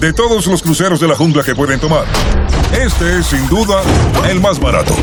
[0.00, 2.04] de todos los cruceros de la jungla que pueden tomar.
[2.72, 3.82] Este es sin duda
[4.28, 4.94] el más barato.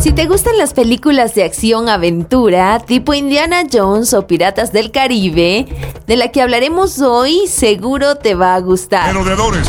[0.00, 5.66] Si te gustan las películas de acción aventura, tipo Indiana Jones o Piratas del Caribe,
[6.06, 9.06] de la que hablaremos hoy, seguro te va a gustar.
[9.12, 9.68] Merodeadores.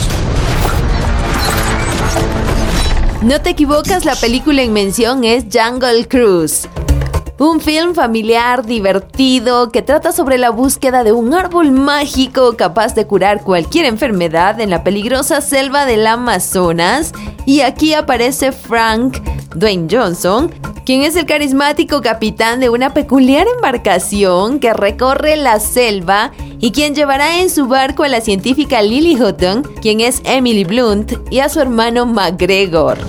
[3.21, 6.67] No te equivocas, la película en mención es Jungle Cruise.
[7.39, 13.07] Un film familiar, divertido, que trata sobre la búsqueda de un árbol mágico capaz de
[13.07, 17.11] curar cualquier enfermedad en la peligrosa selva del Amazonas.
[17.47, 19.17] Y aquí aparece Frank
[19.55, 20.53] Dwayne Johnson,
[20.85, 26.93] quien es el carismático capitán de una peculiar embarcación que recorre la selva y quien
[26.93, 31.49] llevará en su barco a la científica Lily Hutton, quien es Emily Blunt, y a
[31.49, 32.99] su hermano McGregor.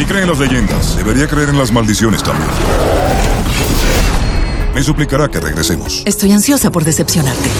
[0.00, 2.48] Si creen en las leyendas, debería creer en las maldiciones también.
[4.74, 6.02] Me suplicará que regresemos.
[6.06, 7.50] Estoy ansiosa por decepcionarte.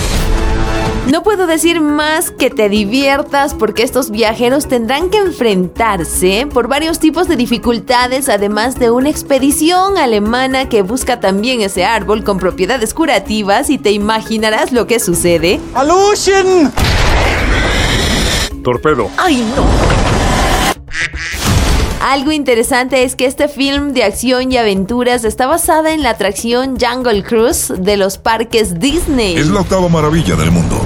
[1.06, 6.98] No puedo decir más que te diviertas porque estos viajeros tendrán que enfrentarse por varios
[6.98, 12.94] tipos de dificultades, además de una expedición alemana que busca también ese árbol con propiedades
[12.94, 15.60] curativas y te imaginarás lo que sucede.
[15.74, 16.72] ¡Alucin!
[18.62, 19.10] Torpedo.
[19.18, 19.99] ¡Ay, no!
[22.10, 26.76] Algo interesante es que este film de acción y aventuras está basada en la atracción
[26.76, 29.36] Jungle Cruise de los parques Disney.
[29.36, 30.76] Es la octava maravilla del mundo.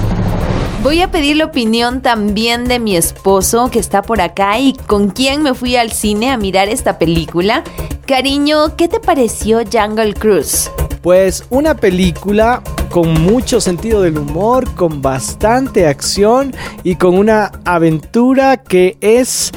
[0.83, 5.09] Voy a pedir la opinión también de mi esposo que está por acá y con
[5.09, 7.63] quien me fui al cine a mirar esta película.
[8.05, 10.69] Cariño, ¿qué te pareció Jungle Cruise?
[11.01, 18.57] Pues una película con mucho sentido del humor, con bastante acción y con una aventura
[18.57, 19.51] que es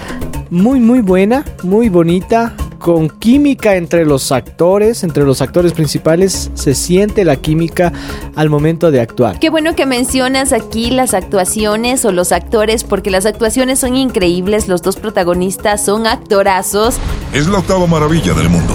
[0.51, 6.75] muy muy buena, muy bonita, con química entre los actores, entre los actores principales, se
[6.75, 7.93] siente la química
[8.37, 9.39] al momento de actuar.
[9.39, 14.69] Qué bueno que mencionas aquí las actuaciones o los actores, porque las actuaciones son increíbles,
[14.69, 16.99] los dos protagonistas son actorazos.
[17.33, 18.75] Es la octava maravilla del mundo.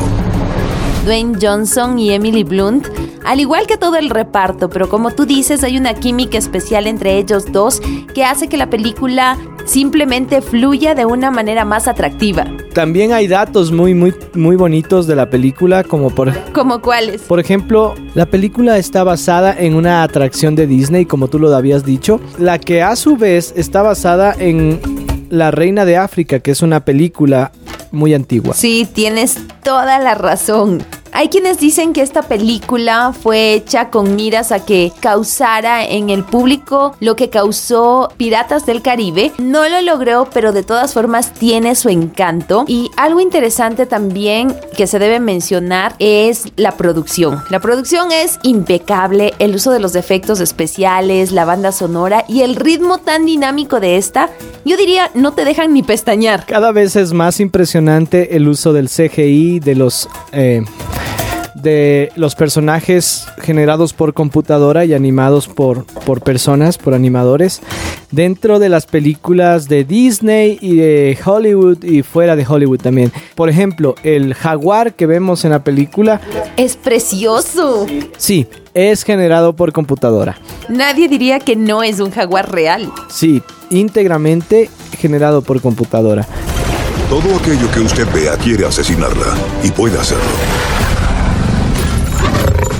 [1.05, 2.88] Dwayne Johnson y Emily Blunt,
[3.25, 7.17] al igual que todo el reparto, pero como tú dices, hay una química especial entre
[7.17, 7.81] ellos dos
[8.13, 12.46] que hace que la película simplemente fluya de una manera más atractiva.
[12.74, 17.22] También hay datos muy muy muy bonitos de la película, como por ¿Como cuáles?
[17.24, 21.85] Por ejemplo, la película está basada en una atracción de Disney, como tú lo habías
[21.85, 24.79] dicho, la que a su vez está basada en
[25.29, 27.52] La Reina de África, que es una película
[27.91, 28.53] muy antigua.
[28.53, 30.84] Sí, tienes toda la razón.
[31.16, 36.24] Hay quienes dicen que esta película fue hecha con miras a que causara en el
[36.24, 39.31] público lo que causó Piratas del Caribe.
[39.38, 42.66] No lo logró, pero de todas formas tiene su encanto.
[42.68, 47.44] Y algo interesante también que se debe mencionar es la producción.
[47.52, 52.56] La producción es impecable, el uso de los efectos especiales, la banda sonora y el
[52.56, 54.31] ritmo tan dinámico de esta,
[54.66, 56.47] yo diría, no te dejan ni pestañear.
[56.47, 60.09] Cada vez es más impresionante el uso del CGI, de los...
[60.31, 60.63] eh,
[61.56, 67.62] de los personajes generados por computadora y animados por, por personas, por animadores,
[68.12, 73.12] dentro de las películas de Disney y de Hollywood y fuera de Hollywood también.
[73.36, 76.22] Por ejemplo, el jaguar que vemos en la película,
[76.58, 77.85] Es precioso.
[78.18, 80.38] sí, es generado por computadora.
[80.70, 82.91] Nadie diría que no es un jaguar real.
[83.09, 86.25] Sí, íntegramente generado por computadora.
[87.09, 89.25] Todo aquello que usted vea quiere asesinarla
[89.64, 90.24] y puede hacerlo.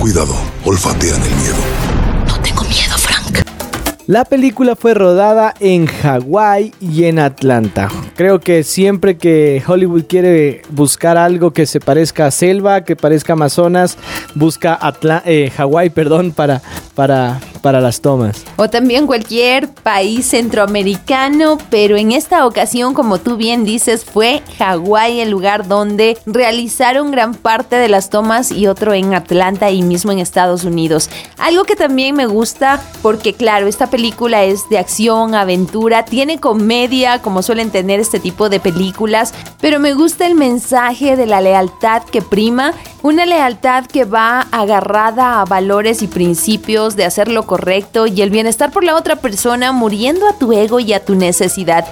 [0.04, 1.56] Cuidado, olfatean el miedo.
[2.28, 3.38] No tengo miedo, Frank.
[4.06, 7.88] La película fue rodada en Hawái y en Atlanta.
[8.18, 13.32] Creo que siempre que Hollywood quiere buscar algo que se parezca a selva, que parezca
[13.32, 13.98] Amazonas,
[14.36, 14.78] busca
[15.24, 16.62] eh, Hawái, perdón, para,
[16.96, 18.44] para, para las tomas.
[18.58, 25.22] O también cualquier país centroamericano, pero en esta ocasión, como tú bien dices, fue Hawái
[25.22, 30.12] el lugar donde realizaron gran parte de las tomas y otro en Atlanta y mismo
[30.12, 31.10] en Estados Unidos.
[31.38, 37.22] Algo que también me gusta porque claro, esta película es de acción, aventura, tiene comedia
[37.22, 39.34] como suelen tener este tipo de películas,
[39.64, 45.40] pero me gusta el mensaje de la lealtad que prima, una lealtad que va agarrada
[45.40, 49.72] a valores y principios de hacer lo correcto y el bienestar por la otra persona,
[49.72, 51.86] muriendo a tu ego y a tu necesidad.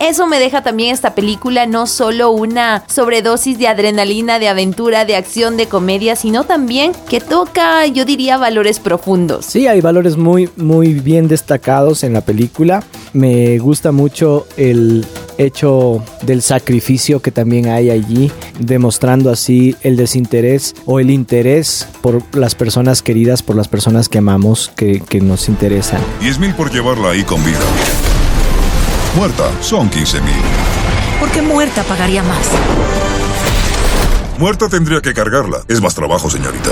[0.00, 5.16] Eso me deja también esta película no solo una sobredosis de adrenalina, de aventura, de
[5.16, 9.44] acción, de comedia, sino también que toca, yo diría, valores profundos.
[9.44, 12.82] Sí, hay valores muy, muy bien destacados en la película.
[13.12, 15.04] Me gusta mucho el,
[15.38, 22.22] hecho del sacrificio que también hay allí, demostrando así el desinterés o el interés por
[22.36, 26.00] las personas queridas, por las personas que amamos, que, que nos interesan.
[26.20, 27.58] 10 mil por llevarla ahí con vida.
[29.16, 30.34] Muerta son 15 mil.
[31.20, 32.48] Porque muerta pagaría más.
[34.38, 35.62] Muerta tendría que cargarla.
[35.66, 36.70] Es más trabajo, señorita.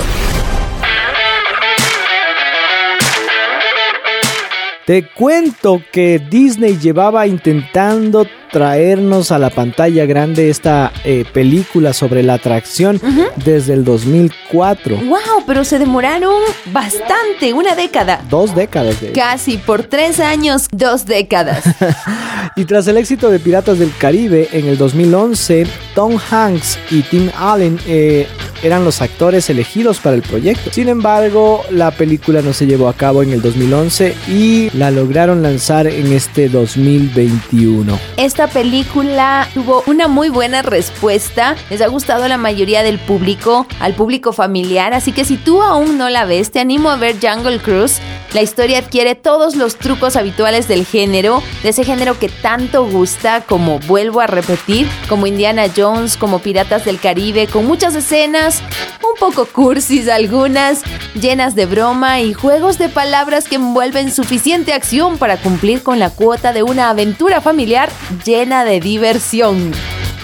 [4.87, 12.23] Te cuento que Disney llevaba intentando traernos a la pantalla grande esta eh, película sobre
[12.23, 13.01] la atracción
[13.43, 14.95] desde el 2004.
[14.95, 15.43] ¡Wow!
[15.45, 16.41] Pero se demoraron
[16.71, 18.23] bastante, una década.
[18.29, 19.01] Dos décadas.
[19.01, 19.11] De...
[19.11, 21.65] Casi por tres años, dos décadas.
[22.55, 27.29] y tras el éxito de Piratas del Caribe en el 2011, Tom Hanks y Tim
[27.37, 28.25] Allen eh,
[28.63, 30.71] eran los actores elegidos para el proyecto.
[30.71, 35.41] Sin embargo, la película no se llevó a cabo en el 2011 y la lograron
[35.41, 37.97] lanzar en este 2021.
[38.17, 41.55] Esta película tuvo una muy buena respuesta.
[41.69, 44.93] Les ha gustado a la mayoría del público, al público familiar.
[44.93, 47.99] Así que si tú aún no la ves, te animo a ver Jungle Cruise.
[48.33, 53.41] La historia adquiere todos los trucos habituales del género, de ese género que tanto gusta,
[53.41, 59.19] como vuelvo a repetir, como Indiana Jones, como Piratas del Caribe, con muchas escenas, un
[59.19, 60.81] poco cursis algunas,
[61.13, 66.09] llenas de broma y juegos de palabras que envuelven suficiente acción para cumplir con la
[66.09, 67.89] cuota de una aventura familiar
[68.25, 69.71] llena de diversión.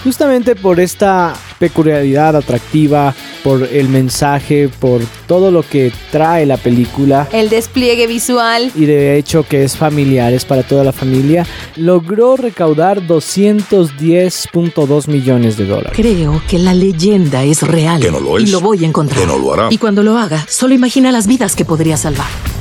[0.02, 7.28] Justamente por esta peculiaridad atractiva, por el mensaje, por todo lo que trae la película.
[7.30, 8.72] El despliegue visual.
[8.74, 11.46] Y de hecho que es familiar, es para toda la familia.
[11.76, 15.92] Logró recaudar 210.2 millones de dólares.
[15.94, 18.00] Creo que la leyenda es real.
[18.00, 18.44] Que no lo es.
[18.44, 19.20] Y lo voy a encontrar.
[19.20, 19.68] Que no lo hará.
[19.70, 22.53] Y cuando lo haga, solo imagina las vidas que podría salvar.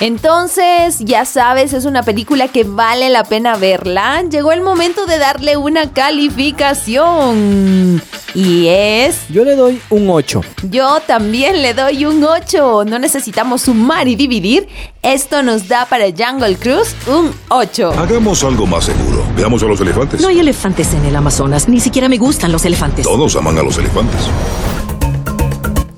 [0.00, 4.22] Entonces, ya sabes, es una película que vale la pena verla.
[4.22, 8.00] Llegó el momento de darle una calificación.
[8.34, 9.28] Y es...
[9.28, 10.40] Yo le doy un 8.
[10.70, 12.84] Yo también le doy un 8.
[12.86, 14.68] No necesitamos sumar y dividir.
[15.02, 17.92] Esto nos da para Jungle Cruise un 8.
[17.98, 19.22] Hagamos algo más seguro.
[19.36, 20.22] Veamos a los elefantes.
[20.22, 21.68] No hay elefantes en el Amazonas.
[21.68, 23.04] Ni siquiera me gustan los elefantes.
[23.04, 24.20] Todos aman a los elefantes.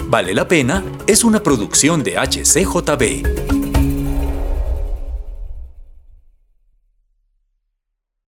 [0.07, 3.42] Vale la pena es una producción de HCJB.